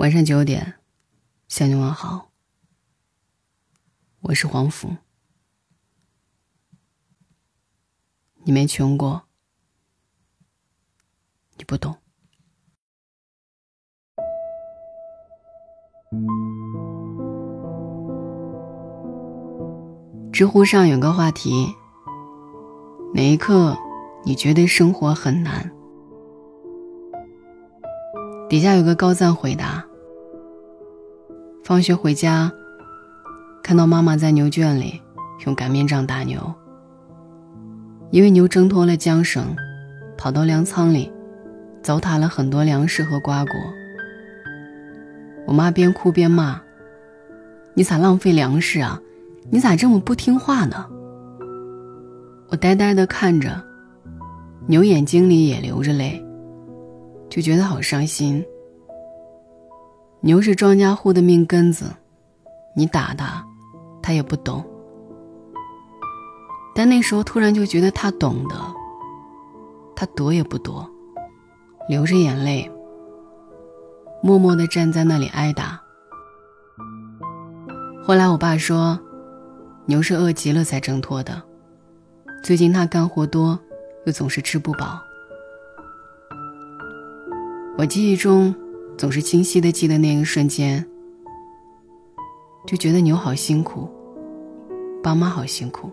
[0.00, 0.76] 晚上九点，
[1.46, 2.30] 向你问好。
[4.20, 4.96] 我是黄甫，
[8.44, 9.24] 你没穷过，
[11.58, 11.94] 你不懂。
[20.32, 21.66] 知乎上有个话题：
[23.12, 23.76] 哪一刻
[24.24, 25.70] 你觉得生活很难？
[28.48, 29.86] 底下有个高赞回答：
[31.70, 32.50] 放学回家，
[33.62, 35.00] 看到妈妈在牛圈里
[35.46, 36.52] 用擀面杖打牛，
[38.10, 39.54] 因为牛挣脱了缰绳，
[40.18, 41.12] 跑到粮仓里，
[41.80, 43.54] 糟蹋了很多粮食和瓜果。
[45.46, 46.60] 我妈边哭边骂
[47.74, 49.00] ：“你咋浪费粮食啊？”
[49.48, 50.84] 你咋这么不听话呢？
[52.48, 53.62] 我呆呆的看着，
[54.66, 56.20] 牛眼睛里也流着泪，
[57.28, 58.44] 就觉得好伤心。
[60.20, 61.86] 牛是庄稼户的命根子，
[62.76, 63.44] 你打他，
[64.02, 64.64] 他也不懂。
[66.74, 68.54] 但那时候突然就觉得他懂得，
[69.96, 70.88] 他躲也不躲，
[71.88, 72.70] 流着眼泪，
[74.22, 75.80] 默默的站在那里挨打。
[78.02, 78.98] 后来我爸说。
[79.86, 81.42] 牛是饿极了才挣脱的。
[82.44, 83.58] 最近他干活多，
[84.06, 85.00] 又总是吃不饱。
[87.76, 88.54] 我记忆中
[89.00, 90.86] 总是清晰的记得那一瞬间，
[92.66, 93.88] 就觉得牛好辛苦，
[95.02, 95.90] 爸妈好辛苦，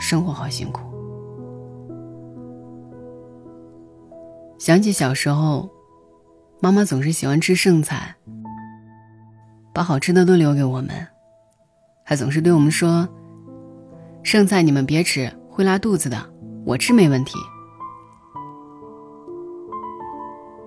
[0.00, 0.82] 生活好辛苦。
[4.58, 5.70] 想起小时候，
[6.58, 8.16] 妈妈总是喜欢吃剩菜，
[9.72, 10.90] 把好吃的都留给我们。
[12.02, 13.08] 还总是对我们说
[14.24, 16.18] ：“剩菜你们别吃，会拉肚子的。
[16.64, 17.38] 我吃没问题。”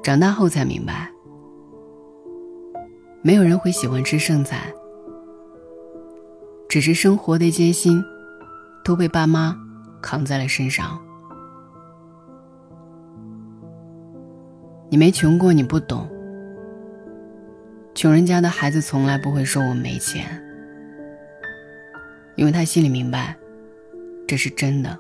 [0.02, 1.12] 长大后才明白，
[3.22, 4.74] 没有人会喜欢吃剩菜，
[6.68, 8.04] 只是生活的艰辛
[8.84, 9.56] 都被爸妈
[10.02, 11.00] 扛在了身上。
[14.90, 16.10] 你没穷过，你不懂。
[17.94, 20.26] 穷人家的孩子从来不会说我没钱。
[22.36, 23.38] 因为他心里明白，
[24.26, 24.98] 这是真的。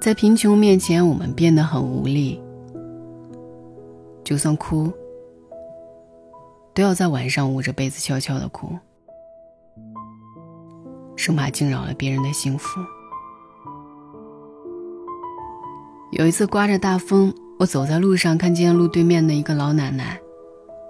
[0.00, 2.40] 在贫穷面前，我们变得很无力，
[4.24, 4.90] 就算哭，
[6.72, 8.74] 都要在晚上捂着被子悄悄的哭，
[11.16, 12.80] 生怕惊扰了别人的幸福。
[16.12, 20.18] 有一次刮着大风，我走在路上，看见路对面的一个老奶奶。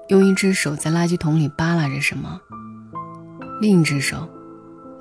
[0.06, 2.40] 用一只手在垃圾桶里扒拉着什么，
[3.60, 4.28] 另一只手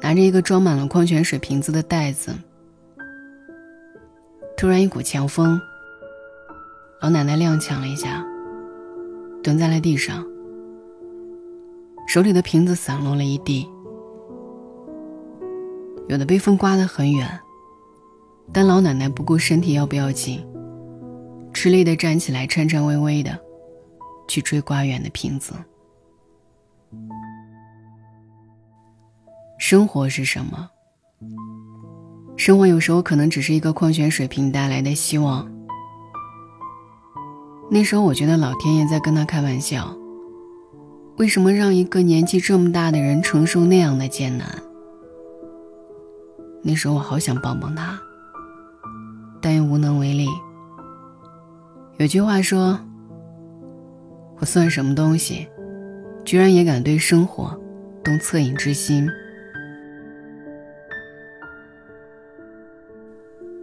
[0.01, 2.33] 拿着一个装满了矿泉水瓶子的袋子。
[4.59, 5.57] 突然一股强风，
[6.99, 8.21] 老奶奶踉跄了一下，
[9.41, 10.27] 蹲在了地上，
[12.05, 13.65] 手里的瓶子散落了一地，
[16.09, 17.39] 有的被风刮得很远，
[18.51, 20.45] 但老奶奶不顾身体要不要紧，
[21.53, 23.39] 吃力的站起来，颤颤巍巍的。
[24.27, 25.53] 去追刮远的瓶子。
[29.57, 30.69] 生活是什么？
[32.39, 35.45] 生活有时候可能只是一个矿泉水瓶带来的希望。
[37.69, 39.93] 那时候我觉得老天爷在跟他开玩笑。
[41.17, 44.47] 为什么让一个年纪这么大的人承受那样的艰难？
[46.63, 47.99] 那时候我好想帮帮他，
[49.41, 50.25] 但又无能为力。
[51.97, 52.79] 有句话说。
[54.39, 55.45] 我算什么东西，
[56.23, 57.53] 居然也敢对生活
[58.01, 59.05] 动恻隐之心？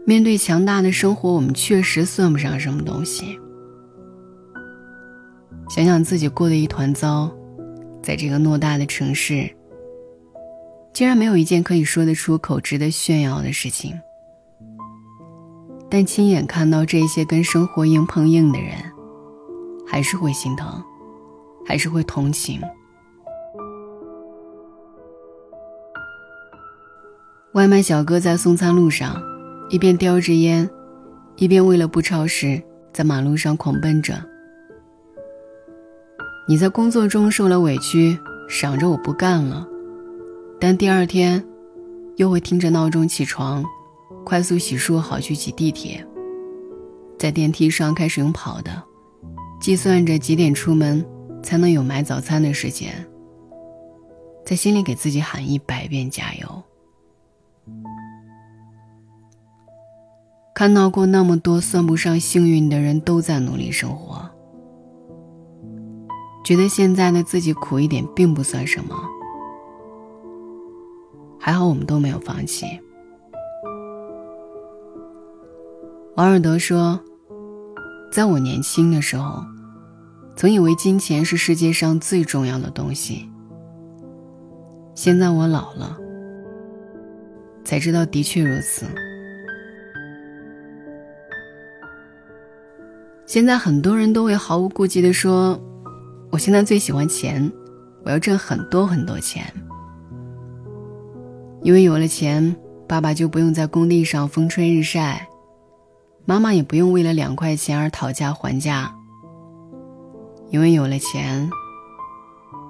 [0.07, 3.39] 面对强大的生活，我们确实算不上什么东西。
[5.69, 7.31] 想想自己过得一团糟，
[8.03, 9.51] 在这个偌大的城市，
[10.93, 13.93] 竟然没有一件可以说得出口、值得炫耀的事情。
[15.91, 18.75] 但亲眼看到这些跟生活硬碰硬的人。
[19.89, 20.83] 还是会心疼，
[21.65, 22.61] 还是会同情。
[27.53, 29.15] 外卖小哥在送餐路上，
[29.69, 30.69] 一边叼着烟，
[31.37, 34.15] 一边为了不超时，在马路上狂奔着。
[36.49, 38.17] 你在工作中受了委屈，
[38.49, 39.67] 想着我不干了，
[40.61, 41.45] 但第二天，
[42.15, 43.65] 又会听着闹钟起床，
[44.25, 46.07] 快速洗漱好去挤地铁，
[47.19, 48.83] 在电梯上开始用跑的。
[49.59, 51.05] 计算着几点出门
[51.43, 53.05] 才能有买早餐的时间，
[54.45, 56.63] 在心里给自己喊一百遍加油。
[60.57, 64.27] 看到过那么多算不上幸运的人都在努力生活，
[66.43, 68.97] 觉得现在的自己苦一点并不算什么。
[71.39, 72.65] 还好我们都没有放弃。
[76.17, 76.99] 王尔德说
[78.11, 79.45] ：“在我年轻的时候，
[80.37, 83.29] 曾以为金钱是世界上最重要的东西。
[84.95, 85.99] 现在我老了，
[87.63, 88.87] 才知道的确如此。
[93.27, 95.61] 现在很多人都会毫无顾忌地说
[96.31, 97.53] ：‘我现在最喜欢钱，
[98.05, 99.45] 我要挣很多很多钱。’”
[101.63, 102.55] 因为有了钱，
[102.89, 105.29] 爸爸就不用在工地上风吹日晒，
[106.25, 108.95] 妈妈也不用为了两块钱而讨价还价。
[110.51, 111.51] 因为有了钱，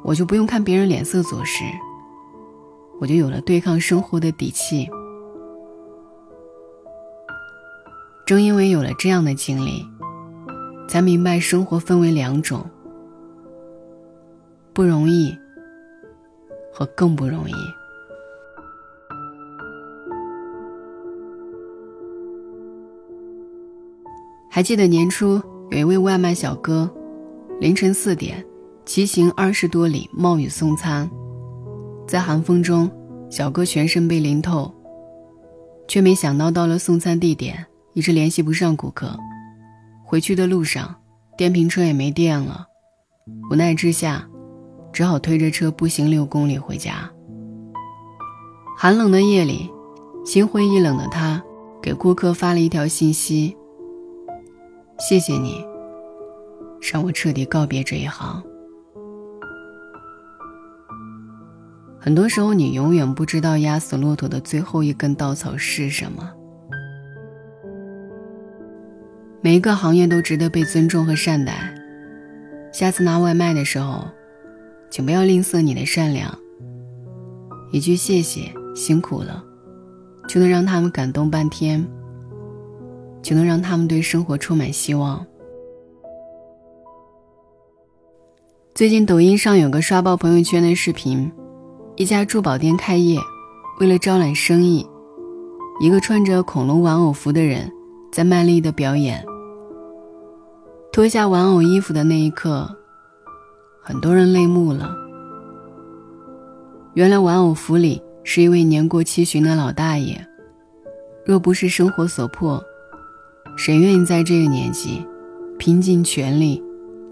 [0.02, 1.62] 我就不用看别人脸色做事，
[2.98, 4.88] 我就有了对抗生活的底气。
[8.24, 9.86] 正因为有了这样的经历，
[10.88, 12.64] 才明白生活分为两种：
[14.72, 15.36] 不容易
[16.72, 17.52] 和更不容易。
[24.48, 26.90] 还记得年初有一位外卖小哥，
[27.60, 28.42] 凌晨四点
[28.86, 31.10] 骑行二十多里冒雨送餐，
[32.06, 32.90] 在寒风中，
[33.28, 34.72] 小哥全身被淋透，
[35.86, 39.14] 却没想到到了送餐地点一直联系不上顾客，
[40.06, 40.94] 回去的路上
[41.36, 42.64] 电瓶车也没电了，
[43.50, 44.24] 无奈之下，
[44.92, 47.10] 只好推着车步行六公里回家。
[48.78, 49.68] 寒冷的夜里，
[50.24, 51.42] 心灰意冷的他
[51.82, 53.56] 给顾客发了一条信息。
[55.00, 55.64] 谢谢你，
[56.80, 58.40] 让我彻底告别这一行。
[61.98, 66.32] 很多时候，你永远不知道压死骆驼的最后一根稻草是什么。
[69.46, 71.72] 每一个行业都值得被尊重和善待。
[72.72, 74.04] 下次拿外卖的时候，
[74.90, 76.36] 请不要吝啬你的善良。
[77.70, 79.44] 一句谢谢，辛苦了，
[80.28, 81.86] 就能让他们感动半天。
[83.22, 85.24] 就能让他们对生活充满希望。
[88.74, 91.30] 最近抖音上有个刷爆朋友圈的视频，
[91.94, 93.20] 一家珠宝店开业，
[93.78, 94.84] 为了招揽生意，
[95.80, 97.70] 一个穿着恐龙玩偶服的人
[98.10, 99.24] 在卖力的表演。
[100.96, 102.74] 脱下玩偶衣服的那一刻，
[103.82, 104.96] 很多人泪目了。
[106.94, 110.26] 原来玩偶服里是一位年过七旬的老大爷，
[111.26, 112.64] 若不是生活所迫。
[113.58, 115.06] 谁愿意在这个年纪
[115.58, 116.62] 拼尽全力，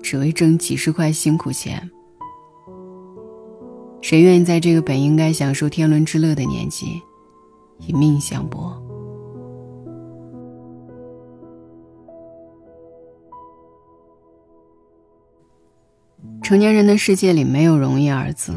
[0.02, 1.90] 只为挣几十块辛苦钱？
[4.00, 7.02] 谁愿意在这个本应该享受天伦之乐的年纪，
[7.86, 8.82] 以命相搏？
[16.42, 18.52] 成年人的世界里没有容易二字，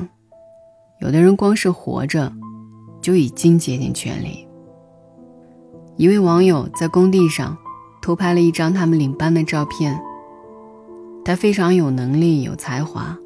[0.99, 2.31] 有的人光是活着，
[3.01, 4.47] 就已经竭尽全力。
[5.95, 7.57] 一位网友在工地上。
[7.99, 9.99] 偷拍了一张他们领班的照片。
[11.25, 13.17] 他非常有能力、有才华，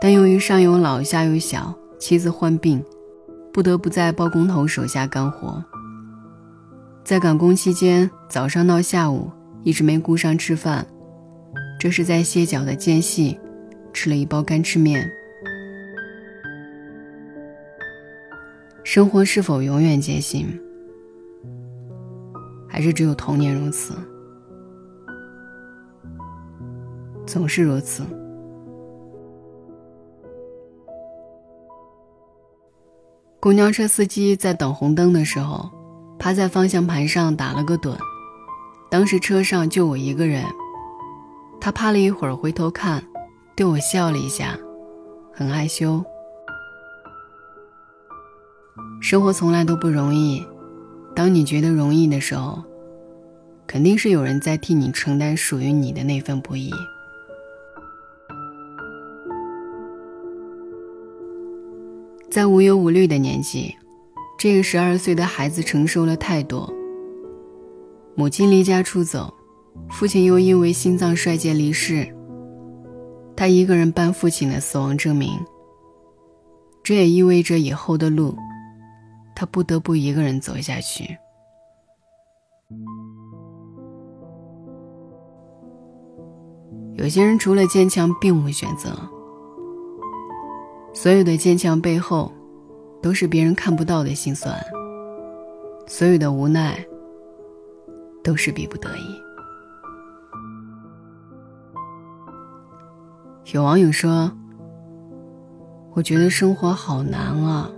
[0.00, 2.82] 但由于上有老下有小，妻子患病，
[3.52, 5.62] 不得不在包工头手下干活。
[7.04, 9.30] 在赶工期间，早上到下午
[9.62, 10.86] 一直没顾上吃饭，
[11.78, 13.38] 这是在歇脚的间隙，
[13.92, 15.10] 吃了一包干吃面。
[18.84, 20.46] 生活是否永远艰辛？
[22.68, 23.94] 还是只有童年如此，
[27.26, 28.02] 总是如此。
[33.38, 35.70] 公交车司机在等红灯的时候，
[36.18, 37.96] 趴在方向盘上打了个盹。
[38.90, 40.44] 当时车上就我一个人，
[41.60, 43.02] 他趴了一会儿，回头看，
[43.62, 44.58] 对我笑了一下，
[45.32, 46.04] 很害羞。
[49.00, 50.44] 生活从来都不容易。
[51.14, 52.60] 当你觉得容易的时候，
[53.68, 56.72] 肯定是有人在替你承担属于你的那份不易。
[62.28, 63.76] 在无忧无虑的年纪，
[64.36, 66.68] 这个十二岁的孩子承受了太多。
[68.16, 69.32] 母亲离家出走，
[69.88, 72.12] 父亲又因为心脏衰竭离世，
[73.36, 75.30] 他一个人办父亲的死亡证明。
[76.82, 78.36] 这也意味着以后的路。
[79.34, 81.16] 他不得不一个人走下去。
[86.94, 88.90] 有些人除了坚强，并无选择。
[90.92, 92.30] 所有的坚强背后，
[93.02, 94.54] 都是别人看不到的心酸；
[95.86, 96.78] 所有的无奈，
[98.22, 99.31] 都是逼不得已。
[103.46, 104.32] 有网友说
[105.92, 107.70] ：“我觉得生活好难啊。”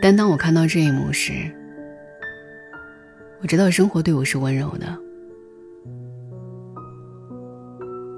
[0.00, 1.32] 但当我看到这一幕时，
[3.40, 4.86] 我知道生活对我是温柔的。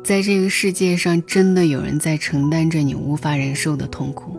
[0.04, 4.38] 在这个世界上，真的有人在承担着你无法忍受的痛苦，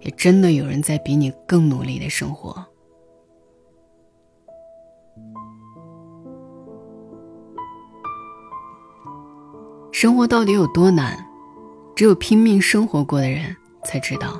[0.00, 2.64] 也真的有人在比你更努力的生活。
[9.98, 11.16] 生活到底有多难，
[11.94, 14.38] 只有拼命生活过的人才知道。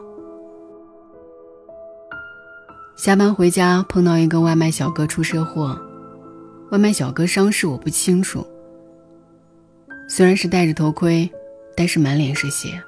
[2.95, 5.81] 下班回家碰到一个外卖小哥出车祸，
[6.71, 8.47] 外卖小哥伤势我不清楚。
[10.07, 11.27] 虽然是戴着头盔，
[11.75, 12.79] 但是满脸是血。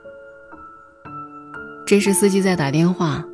[1.86, 3.24] 这时司机在打电话，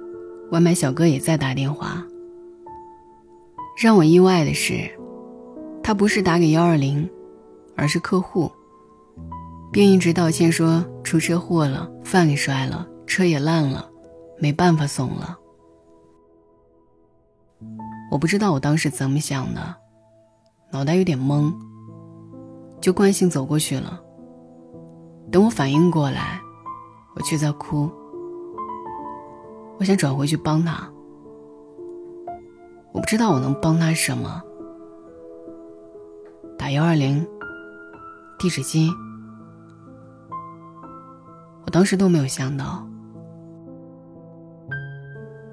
[0.52, 2.06] 外卖小哥也在打电话。
[3.82, 4.88] 让我意外的是，
[5.82, 7.10] 他不是打给幺二零，
[7.74, 8.48] 而是客户，
[9.74, 13.90] 并一直道歉说出车祸了，饭给摔了，车也烂了，
[14.38, 15.36] 没办法送了。
[18.12, 19.74] 我不知道我当时怎么想的，
[20.70, 21.52] 脑袋有点懵。
[22.80, 24.00] 就惯性走过去了。
[25.32, 26.40] 等我反应过来，
[27.16, 27.90] 我却在哭。
[29.80, 30.88] 我想转回去帮他，
[32.92, 34.40] 我不知道我能帮他什么。
[36.56, 37.26] 打幺二零，
[38.38, 38.88] 递纸巾，
[41.64, 42.86] 我当时都没有想到，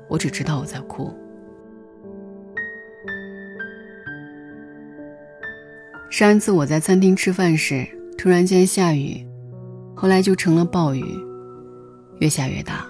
[0.09, 1.13] 我只知道我在哭。
[6.09, 7.87] 上一次我在餐厅吃饭时，
[8.17, 9.25] 突然间下雨，
[9.95, 11.05] 后来就成了暴雨，
[12.19, 12.85] 越下越大。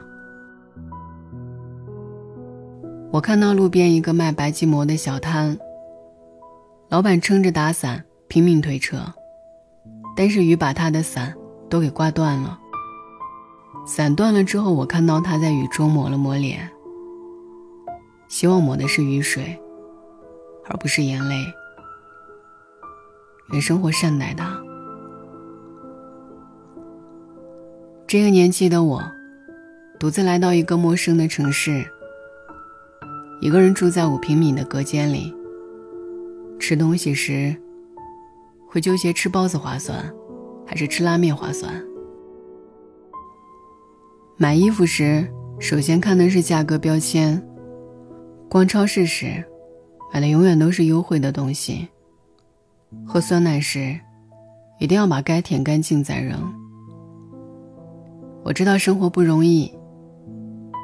[3.12, 5.58] 我看到路边一个卖白吉馍的小摊，
[6.90, 8.98] 老板撑着打伞拼命推车，
[10.16, 11.36] 但是雨把他的伞
[11.70, 12.58] 都给刮断了。
[13.86, 16.70] 伞断了之后，我看到他在雨中抹了抹脸，
[18.28, 19.60] 希望抹的是雨水，
[20.70, 21.36] 而不是眼泪。
[23.52, 24.58] 愿生活善待他。
[28.08, 29.02] 这个年纪的我，
[30.00, 31.86] 独自来到一个陌生的城市，
[33.42, 35.36] 一个人住在五平米的隔间里。
[36.60, 37.56] 吃东西时，
[38.68, 40.14] 会纠结吃包子划算，
[40.66, 41.74] 还是吃拉面划算。
[44.42, 45.24] 买衣服时，
[45.60, 47.40] 首先看的是价格标签。
[48.50, 49.46] 逛超市时，
[50.12, 51.88] 买的永远都是优惠的东西。
[53.06, 53.96] 喝酸奶时，
[54.80, 56.52] 一定要把该舔干净再扔。
[58.42, 59.72] 我知道生活不容易，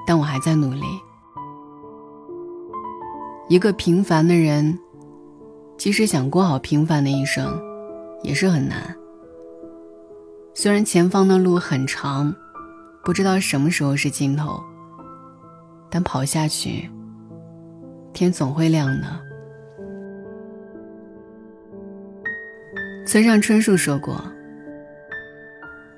[0.05, 0.83] 但我还在努力。
[3.49, 4.77] 一个平凡的人，
[5.79, 7.59] 即使想过好平凡的一生，
[8.21, 8.95] 也是很难。
[10.53, 12.31] 虽然前方的路很长，
[13.07, 14.61] 不知道什么时候是尽头，
[15.89, 16.89] 但跑下去，
[18.11, 19.07] 天总会亮的。
[23.05, 24.21] 村上春树说过：“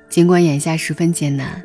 [0.08, 1.60] 尽管眼下十分艰难，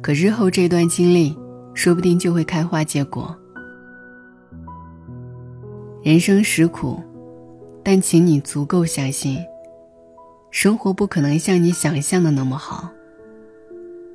[0.00, 1.36] 可日后这段经历
[1.74, 3.36] 说不定就会开花结果。
[6.02, 6.98] 人生实苦，
[7.84, 9.38] 但请你足够相信，
[10.50, 12.88] 生活不可能像你想象的那么好，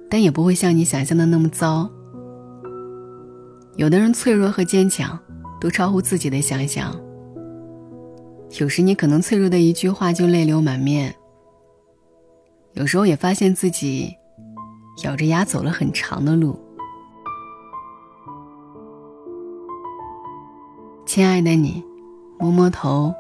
[0.09, 1.89] 但也不会像你想象的那么糟。
[3.75, 5.17] 有的人脆弱和坚强，
[5.61, 6.93] 都超乎自己的想象。”
[8.59, 11.15] 有时你可能脆弱的一句话就泪流满面。
[12.73, 14.11] 有时候也发现自己
[15.03, 16.59] 咬着牙走了很长的路。
[21.05, 21.83] 亲爱的你，
[22.39, 23.13] 摸摸头，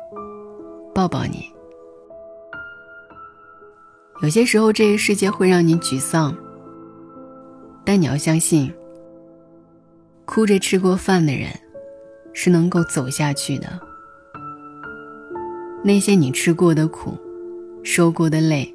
[0.95, 1.45] 抱抱你。
[4.23, 6.35] 有些时候这个世界会让你沮丧，
[7.85, 8.71] 但你要相信，
[10.25, 11.49] 哭着吃过饭的人
[12.33, 13.79] 是能够走下去的。
[15.83, 17.17] 那些你吃过的苦，
[17.83, 18.73] 受过的累，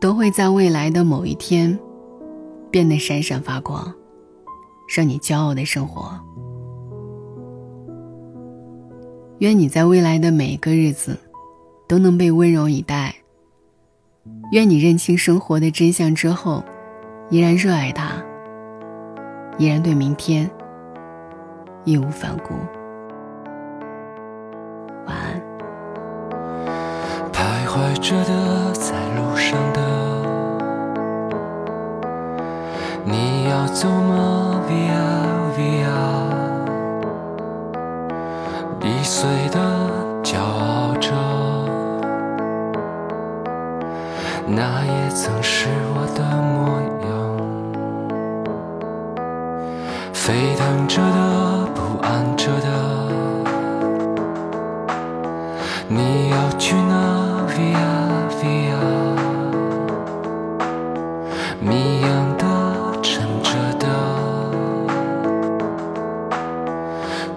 [0.00, 1.78] 都会在未来的某一天，
[2.70, 3.92] 变得闪闪发光，
[4.94, 6.12] 让你骄傲的生活。
[9.38, 11.18] 愿你在未来的每一个日子，
[11.88, 13.16] 都能被温柔以待。
[14.52, 16.62] 愿你认清生活的真相之后，
[17.30, 18.14] 依然热爱他，
[19.56, 20.50] 依然对明天
[21.84, 22.54] 义无反顾。
[25.06, 25.40] 晚安。
[27.32, 28.69] 徘徊着的，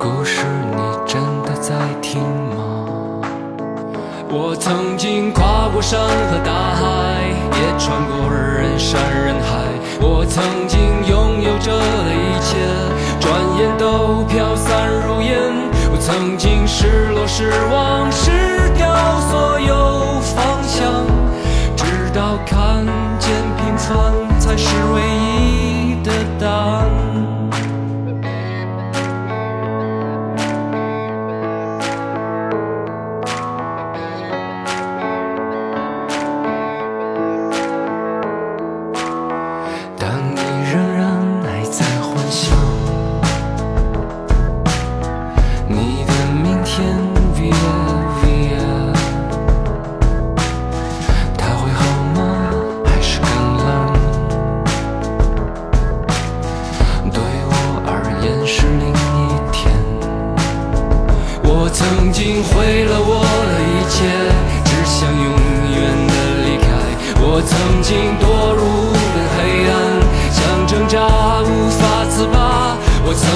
[0.04, 0.46] 故事
[0.76, 3.22] 你真的在听吗？
[4.28, 6.84] 我曾经跨过山和大海，
[7.56, 9.64] 也穿过人山人海。
[10.02, 12.58] 我曾经拥有着的一切，
[13.22, 15.40] 转眼都飘散如烟。
[15.90, 18.30] 我曾经失落失望失
[18.76, 18.94] 掉
[19.32, 21.08] 所有方向，
[21.78, 22.86] 直到看
[23.20, 25.13] 见平凡才是唯一。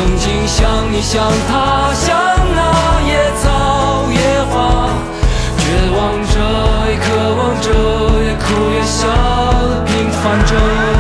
[0.08, 2.18] 曾经像你像他像
[2.56, 4.88] 那野草野花
[5.58, 7.70] 绝望着也渴望着
[8.24, 9.06] 也哭也笑
[9.86, 10.97] 平凡着。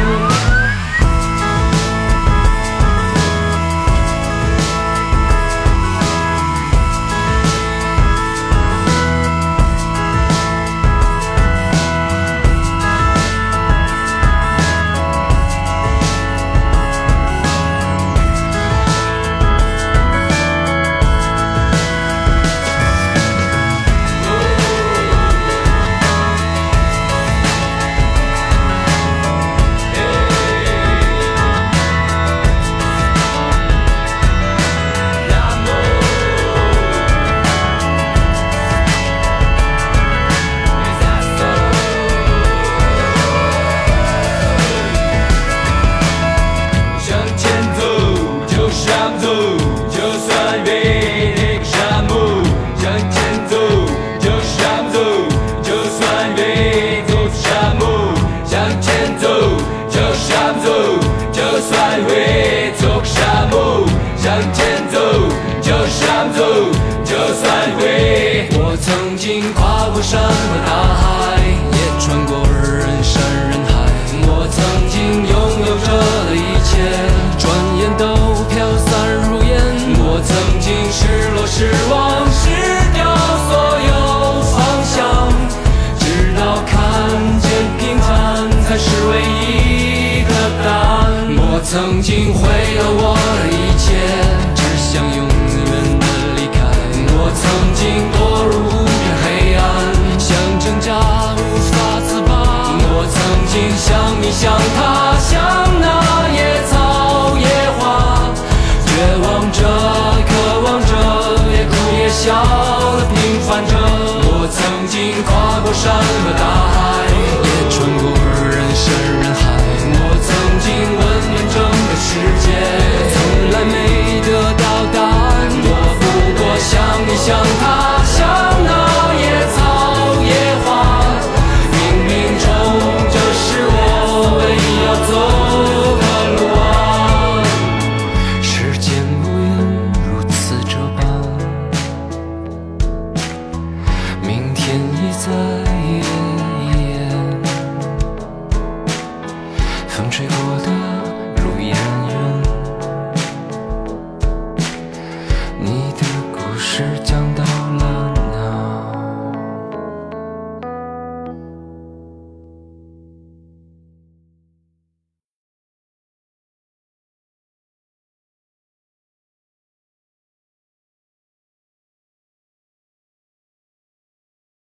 [91.70, 93.18] 曾经毁了我
[93.52, 93.57] 的。